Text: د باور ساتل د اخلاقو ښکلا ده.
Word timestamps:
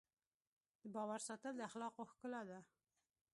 د 0.81 0.83
باور 0.95 1.19
ساتل 1.27 1.53
د 1.57 1.61
اخلاقو 1.69 2.09
ښکلا 2.11 2.41
ده. 2.49 2.59